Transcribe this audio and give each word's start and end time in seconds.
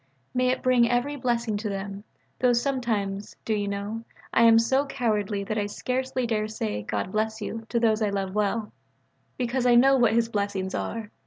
May 0.33 0.49
it 0.49 0.63
bring 0.63 0.89
every 0.89 1.15
blessing 1.15 1.57
to 1.57 1.69
them; 1.69 2.03
though 2.39 2.53
sometimes, 2.53 3.35
do 3.45 3.53
you 3.53 3.67
know, 3.67 4.03
I 4.33 4.45
am 4.45 4.57
so 4.57 4.87
cowardly 4.87 5.43
that 5.43 5.59
I 5.59 5.67
scarcely 5.67 6.25
dare 6.25 6.47
to 6.47 6.51
say 6.51 6.81
"God 6.81 7.11
bless 7.11 7.39
you" 7.39 7.67
to 7.69 7.79
those 7.79 8.01
I 8.01 8.09
love 8.09 8.33
well: 8.33 8.73
because 9.37 9.65
we 9.67 9.75
know 9.75 9.95
what 9.97 10.13
His 10.15 10.27
blessings 10.27 10.73
are. 10.73 11.11